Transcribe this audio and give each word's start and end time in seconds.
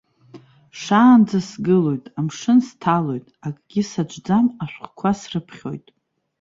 Шаанӡа 0.81 1.39
сгылоит, 1.49 2.05
амшын 2.19 2.59
сҭалоит, 2.67 3.25
акгьы 3.47 3.83
саҿӡам, 3.89 4.45
ашәҟәқәа 4.63 5.11
срыԥхьоит. 5.19 5.85